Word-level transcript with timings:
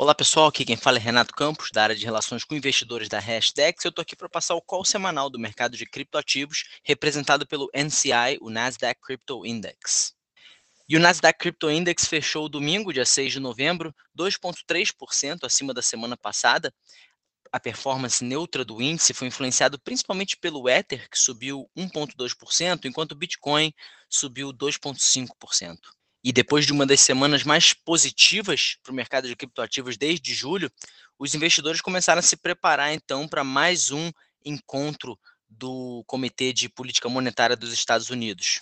Olá 0.00 0.14
pessoal, 0.14 0.46
aqui 0.46 0.64
quem 0.64 0.76
fala 0.76 0.96
é 0.96 1.00
Renato 1.00 1.34
Campos, 1.34 1.72
da 1.72 1.82
área 1.82 1.96
de 1.96 2.04
relações 2.04 2.44
com 2.44 2.54
investidores 2.54 3.08
da 3.08 3.18
Hashdex. 3.18 3.84
Eu 3.84 3.88
estou 3.88 4.00
aqui 4.00 4.14
para 4.14 4.28
passar 4.28 4.54
o 4.54 4.62
call 4.62 4.84
semanal 4.84 5.28
do 5.28 5.40
mercado 5.40 5.76
de 5.76 5.84
criptoativos, 5.84 6.62
representado 6.84 7.44
pelo 7.44 7.68
NCI, 7.74 8.38
o 8.40 8.48
Nasdaq 8.48 9.00
Crypto 9.02 9.44
Index. 9.44 10.14
E 10.88 10.96
o 10.96 11.00
Nasdaq 11.00 11.36
Crypto 11.36 11.68
Index 11.68 12.06
fechou 12.06 12.48
domingo, 12.48 12.92
dia 12.92 13.04
6 13.04 13.32
de 13.32 13.40
novembro, 13.40 13.92
2,3% 14.16 15.42
acima 15.42 15.74
da 15.74 15.82
semana 15.82 16.16
passada. 16.16 16.72
A 17.50 17.58
performance 17.58 18.22
neutra 18.24 18.64
do 18.64 18.80
índice 18.80 19.12
foi 19.12 19.26
influenciado 19.26 19.80
principalmente 19.80 20.36
pelo 20.36 20.68
Ether, 20.68 21.10
que 21.10 21.18
subiu 21.18 21.68
1,2%, 21.76 22.84
enquanto 22.84 23.12
o 23.12 23.16
Bitcoin 23.16 23.74
subiu 24.08 24.52
2,5%. 24.52 25.97
E 26.22 26.32
depois 26.32 26.66
de 26.66 26.72
uma 26.72 26.84
das 26.84 27.00
semanas 27.00 27.44
mais 27.44 27.72
positivas 27.72 28.76
para 28.82 28.92
o 28.92 28.94
mercado 28.94 29.28
de 29.28 29.36
criptoativos 29.36 29.96
desde 29.96 30.34
julho, 30.34 30.70
os 31.18 31.34
investidores 31.34 31.80
começaram 31.80 32.20
a 32.20 32.22
se 32.22 32.36
preparar 32.36 32.92
então 32.92 33.28
para 33.28 33.44
mais 33.44 33.90
um 33.90 34.10
encontro 34.44 35.18
do 35.48 36.04
Comitê 36.06 36.52
de 36.52 36.68
Política 36.68 37.08
Monetária 37.08 37.56
dos 37.56 37.72
Estados 37.72 38.10
Unidos. 38.10 38.60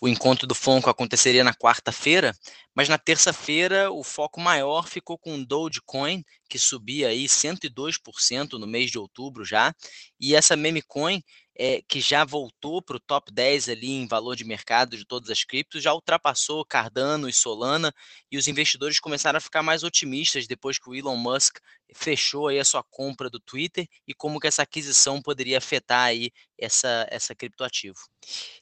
O 0.00 0.08
encontro 0.08 0.46
do 0.46 0.54
FONCO 0.54 0.90
aconteceria 0.90 1.44
na 1.44 1.54
quarta-feira, 1.54 2.34
mas 2.74 2.88
na 2.88 2.98
terça-feira 2.98 3.90
o 3.90 4.02
foco 4.02 4.40
maior 4.40 4.88
ficou 4.88 5.16
com 5.16 5.36
o 5.36 5.46
Dogecoin, 5.46 6.24
que 6.48 6.58
subia 6.58 7.08
aí 7.08 7.26
102% 7.26 8.52
no 8.52 8.66
mês 8.66 8.90
de 8.90 8.98
outubro 8.98 9.44
já, 9.44 9.74
e 10.18 10.34
essa 10.34 10.56
meme 10.56 10.82
coin 10.82 11.22
é, 11.62 11.82
que 11.86 12.00
já 12.00 12.24
voltou 12.24 12.80
para 12.80 12.96
o 12.96 13.00
top 13.00 13.30
10 13.30 13.68
ali 13.68 13.90
em 13.90 14.08
valor 14.08 14.34
de 14.34 14.44
mercado 14.44 14.96
de 14.96 15.04
todas 15.04 15.28
as 15.28 15.44
criptos, 15.44 15.82
já 15.82 15.92
ultrapassou 15.92 16.64
Cardano 16.64 17.28
e 17.28 17.34
Solana, 17.34 17.92
e 18.32 18.38
os 18.38 18.48
investidores 18.48 18.98
começaram 18.98 19.36
a 19.36 19.42
ficar 19.42 19.62
mais 19.62 19.84
otimistas 19.84 20.46
depois 20.46 20.78
que 20.78 20.88
o 20.88 20.94
Elon 20.94 21.18
Musk 21.18 21.58
fechou 21.92 22.48
aí 22.48 22.58
a 22.58 22.64
sua 22.64 22.82
compra 22.82 23.28
do 23.28 23.38
Twitter 23.38 23.86
e 24.08 24.14
como 24.14 24.40
que 24.40 24.46
essa 24.46 24.62
aquisição 24.62 25.20
poderia 25.20 25.58
afetar 25.58 26.04
aí 26.04 26.30
essa, 26.58 27.06
essa 27.10 27.34
criptoativo. 27.34 27.98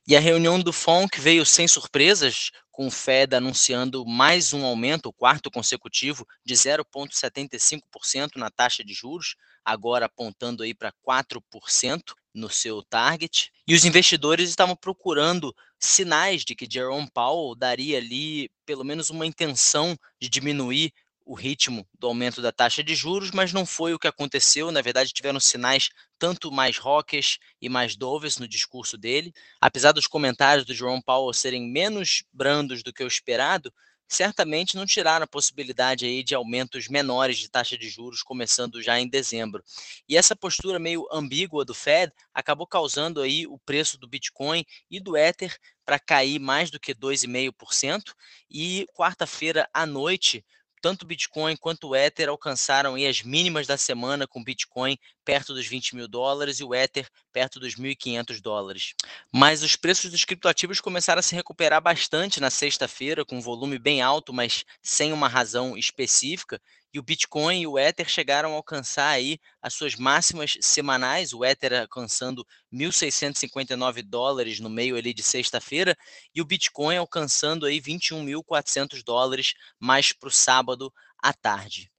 E 0.05 0.17
a 0.17 0.21
reunião 0.21 0.59
do 0.59 0.73
FONC 0.73 1.21
veio 1.21 1.47
sem 1.47 1.69
surpresas, 1.69 2.51
com 2.73 2.89
o 2.89 2.91
Fed 2.91 3.37
anunciando 3.37 4.05
mais 4.05 4.53
um 4.53 4.65
aumento, 4.65 5.07
o 5.07 5.13
quarto 5.13 5.53
consecutivo, 5.53 6.27
de 6.45 6.55
0,75% 6.55 8.31
na 8.35 8.51
taxa 8.51 8.83
de 8.83 8.93
juros, 8.93 9.37
agora 9.65 10.07
apontando 10.07 10.65
aí 10.65 10.75
para 10.75 10.93
4% 11.07 12.18
no 12.39 12.49
seu 12.49 12.83
target. 12.83 13.53
E 13.67 13.75
os 13.75 13.85
investidores 13.85 14.49
estavam 14.49 14.75
procurando 14.75 15.55
sinais 15.79 16.45
de 16.45 16.55
que 16.55 16.69
Jerome 16.71 17.11
Powell 17.11 17.55
daria 17.55 17.99
ali 17.99 18.51
pelo 18.65 18.85
menos 18.85 19.11
uma 19.11 19.27
intenção 19.27 19.99
de 20.21 20.29
diminuir 20.29 20.93
o 21.29 21.35
ritmo 21.35 21.87
do 21.99 22.07
aumento 22.07 22.41
da 22.41 22.51
taxa 22.51 22.83
de 22.83 22.95
juros, 22.95 23.31
mas 23.33 23.53
não 23.53 23.67
foi 23.67 23.93
o 23.93 23.99
que 23.99 24.09
aconteceu. 24.09 24.73
Na 24.73 24.81
verdade, 24.81 25.13
tiveram 25.13 25.39
sinais 25.39 25.91
tanto 26.19 26.51
mais 26.51 26.79
rockish 26.79 27.39
e 27.61 27.69
mais 27.69 27.95
doves 27.95 28.39
no 28.39 28.49
discurso 28.49 28.97
dele. 28.97 29.35
Apesar 29.61 29.93
dos 29.93 30.07
comentários 30.07 30.65
do 30.65 30.73
Jerome 30.73 31.03
Powell 31.05 31.35
serem 31.35 31.71
menos 31.71 32.25
brandos 32.33 32.83
do 32.83 32.95
que 32.95 33.05
o 33.05 33.07
esperado, 33.07 33.71
certamente 34.09 34.75
não 34.75 34.87
tiraram 34.87 35.25
a 35.25 35.29
possibilidade 35.29 36.07
aí 36.07 36.25
de 36.25 36.35
aumentos 36.35 36.89
menores 36.89 37.39
de 37.39 37.51
taxa 37.51 37.77
de 37.77 37.89
juros 37.89 38.23
começando 38.23 38.83
já 38.83 38.99
em 38.99 39.09
dezembro. 39.09 39.63
E 40.09 40.17
essa 40.17 40.35
postura 40.35 40.79
meio 40.79 41.07
ambígua 41.13 41.65
do 41.65 41.75
Fed 41.75 42.13
acabou 42.33 42.67
causando 42.67 43.21
aí 43.21 43.47
o 43.47 43.59
preço 43.59 43.99
do 43.99 44.09
Bitcoin 44.09 44.65
e 44.91 44.99
do 44.99 45.17
Ether 45.17 45.57
para 45.85 45.99
cair 45.99 46.39
mais 46.39 46.71
do 46.71 46.81
que 46.81 46.95
2,5% 46.95 48.15
e 48.51 48.87
quarta-feira 48.95 49.69
à 49.73 49.87
noite 49.87 50.45
tanto 50.81 51.07
Bitcoin 51.07 51.57
quanto 51.57 51.89
o 51.89 51.97
Ether 51.97 52.29
alcançaram 52.29 52.95
as 52.95 53.23
mínimas 53.23 53.67
da 53.67 53.77
semana 53.77 54.27
com 54.27 54.43
Bitcoin 54.43 54.99
perto 55.25 55.53
dos 55.53 55.67
20 55.67 55.95
mil 55.95 56.09
dólares 56.09 56.61
e 56.61 56.65
o 56.65 56.75
Ether 56.75 57.09
perto 57.33 57.61
dos 57.61 57.75
1.500 57.75 58.41
dólares. 58.41 58.95
Mas 59.33 59.63
os 59.63 59.77
preços 59.77 60.11
dos 60.11 60.25
criptoativos 60.25 60.81
começaram 60.81 61.21
a 61.21 61.23
se 61.23 61.35
recuperar 61.35 61.83
bastante 61.83 62.41
na 62.41 62.51
sexta-feira, 62.51 63.25
com 63.25 63.37
um 63.37 63.43
volume 63.43 63.79
bem 63.79 64.01
alto, 64.01 64.33
mas 64.33 64.65
sem 64.83 65.13
uma 65.13 65.29
razão 65.29 65.77
específica, 65.77 66.61
e 66.93 66.99
o 66.99 67.03
Bitcoin 67.03 67.61
e 67.61 67.67
o 67.67 67.79
Ether 67.79 68.09
chegaram 68.09 68.53
a 68.53 68.57
alcançar 68.57 69.09
aí 69.09 69.39
as 69.61 69.75
suas 69.75 69.95
máximas 69.95 70.57
semanais, 70.61 71.33
o 71.33 71.45
Ether 71.45 71.83
alcançando 71.83 72.47
1.659 72.73 74.03
dólares 74.03 74.61
no 74.61 74.71
meio 74.71 74.97
ali 74.97 75.13
de 75.13 75.23
sexta-feira 75.23 75.97
e 76.35 76.41
o 76.41 76.45
Bitcoin 76.45 76.97
alcançando 76.97 77.67
aí 77.67 77.81
21.400 77.81 79.03
dólares 79.05 79.55
mais 79.79 80.13
para 80.13 80.29
o 80.29 80.33
sábado 80.33 80.93
à 81.23 81.33
tarde. 81.33 81.91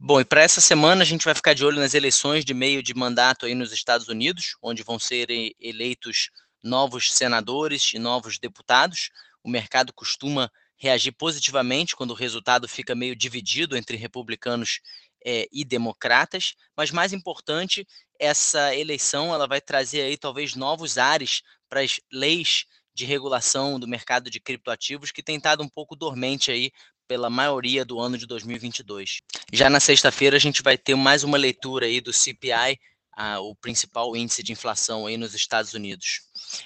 Bom, 0.00 0.20
e 0.20 0.24
para 0.24 0.42
essa 0.42 0.60
semana 0.60 1.02
a 1.02 1.04
gente 1.04 1.24
vai 1.24 1.34
ficar 1.34 1.54
de 1.54 1.64
olho 1.64 1.80
nas 1.80 1.92
eleições 1.92 2.44
de 2.44 2.54
meio 2.54 2.82
de 2.82 2.94
mandato 2.94 3.46
aí 3.46 3.54
nos 3.54 3.72
Estados 3.72 4.08
Unidos, 4.08 4.56
onde 4.62 4.84
vão 4.84 4.98
ser 4.98 5.28
eleitos 5.58 6.30
novos 6.62 7.12
senadores 7.12 7.92
e 7.94 7.98
novos 7.98 8.38
deputados. 8.38 9.10
O 9.42 9.50
mercado 9.50 9.92
costuma 9.92 10.50
reagir 10.78 11.12
positivamente 11.12 11.96
quando 11.96 12.12
o 12.12 12.14
resultado 12.14 12.68
fica 12.68 12.94
meio 12.94 13.16
dividido 13.16 13.76
entre 13.76 13.96
republicanos 13.96 14.80
é, 15.24 15.48
e 15.52 15.64
democratas, 15.64 16.54
mas 16.76 16.90
mais 16.90 17.12
importante, 17.12 17.86
essa 18.18 18.74
eleição 18.74 19.34
ela 19.34 19.46
vai 19.46 19.60
trazer 19.60 20.02
aí 20.02 20.16
talvez 20.16 20.54
novos 20.54 20.96
ares 20.96 21.42
para 21.68 21.80
as 21.80 22.00
leis 22.12 22.64
de 22.94 23.04
regulação 23.04 23.78
do 23.78 23.86
mercado 23.86 24.30
de 24.30 24.40
criptoativos 24.40 25.12
que 25.12 25.22
tem 25.22 25.36
estado 25.36 25.62
um 25.62 25.68
pouco 25.68 25.94
dormente 25.94 26.50
aí 26.50 26.72
pela 27.06 27.30
maioria 27.30 27.84
do 27.84 27.98
ano 27.98 28.18
de 28.18 28.26
2022. 28.26 29.20
Já 29.52 29.70
na 29.70 29.80
sexta-feira 29.80 30.36
a 30.36 30.40
gente 30.40 30.62
vai 30.62 30.76
ter 30.76 30.94
mais 30.94 31.24
uma 31.24 31.38
leitura 31.38 31.86
aí 31.86 32.00
do 32.00 32.12
CPI, 32.12 32.78
a, 33.18 33.40
o 33.40 33.52
principal 33.56 34.16
índice 34.16 34.44
de 34.44 34.52
inflação 34.52 35.06
aí 35.06 35.16
nos 35.16 35.34
Estados 35.34 35.74
Unidos. 35.74 36.20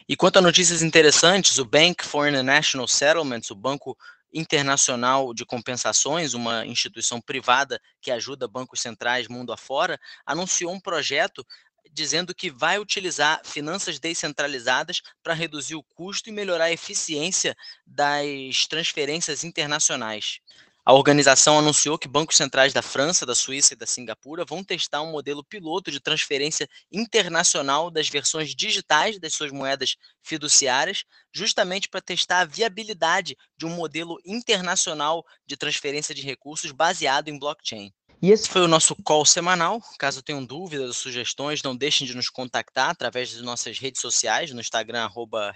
E 0.07 0.15
quanto 0.15 0.37
a 0.37 0.43
notícias 0.43 0.83
interessantes, 0.83 1.57
o 1.57 1.65
Bank 1.65 2.05
for 2.05 2.29
International 2.29 2.87
Settlements, 2.87 3.51
o 3.51 3.55
Banco 3.55 3.97
Internacional 4.35 5.33
de 5.33 5.47
Compensações, 5.47 6.35
uma 6.35 6.67
instituição 6.67 7.23
privada 7.23 7.81
que 8.03 8.11
ajuda 8.11 8.47
bancos 8.47 8.81
centrais 8.81 9.29
mundo 9.29 9.51
afora, 9.51 9.99
anunciou 10.27 10.75
um 10.75 10.81
projeto 10.81 11.43
dizendo 11.91 12.35
que 12.35 12.51
vai 12.51 12.79
utilizar 12.79 13.41
finanças 13.45 13.99
descentralizadas 13.99 15.01
para 15.23 15.35
reduzir 15.35 15.75
o 15.75 15.83
custo 15.83 16.29
e 16.29 16.33
melhorar 16.33 16.65
a 16.65 16.73
eficiência 16.73 17.57
das 17.87 18.67
transferências 18.69 19.43
internacionais. 19.43 20.41
A 20.85 20.93
organização 20.93 21.61
anunciou 21.61 21.97
que 21.97 22.09
bancos 22.09 22.37
centrais 22.37 22.73
da 22.73 22.83
França, 22.83 23.25
da 23.25 23.37
Suíça 23.37 23.73
e 23.73 23.77
da 23.77 23.87
Singapura 23.87 24.45
vão 24.45 24.65
testar 24.65 25.01
um 25.01 25.13
modelo 25.13 25.45
piloto 25.45 25.93
de 25.93 26.01
transferência 26.01 26.69
internacional 26.91 27.89
das 27.89 28.09
versões 28.09 28.53
digitais 28.53 29.17
das 29.21 29.33
suas 29.33 29.53
moedas 29.53 29.95
fiduciárias, 30.25 31.05
justamente 31.33 31.89
para 31.89 32.01
testar 32.01 32.41
a 32.41 32.45
viabilidade 32.45 33.37
de 33.57 33.65
um 33.65 33.71
modelo 33.71 34.19
internacional 34.27 35.25
de 35.47 35.57
transferência 35.57 36.13
de 36.13 36.23
recursos 36.23 36.73
baseado 36.73 37.29
em 37.29 37.39
blockchain. 37.39 37.93
E 38.21 38.31
esse 38.31 38.49
foi 38.49 38.63
o 38.63 38.69
nosso 38.69 38.97
call 39.03 39.25
semanal. 39.25 39.81
Caso 39.99 40.23
tenham 40.23 40.45
dúvidas 40.45 40.87
ou 40.87 40.95
sugestões, 40.95 41.63
não 41.63 41.77
deixem 41.77 42.07
de 42.07 42.15
nos 42.15 42.29
contactar 42.29 42.91
através 42.91 43.33
das 43.33 43.43
nossas 43.43 43.79
redes 43.79 44.01
sociais, 44.01 44.53
no 44.53 44.61
Instagram, 44.61 45.05
arroba 45.05 45.53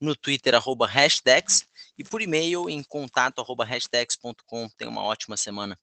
no 0.00 0.16
Twitter, 0.16 0.54
arroba 0.54 0.86
hashdex, 0.86 1.66
e 1.98 2.04
por 2.04 2.22
e-mail 2.22 2.68
em 2.68 2.82
contato, 2.82 3.40
arroba 3.40 3.64
hashdex.com. 3.64 4.68
Tenha 4.76 4.90
uma 4.90 5.02
ótima 5.02 5.36
semana. 5.36 5.78